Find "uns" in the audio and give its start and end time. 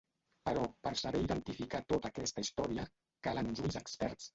3.57-3.67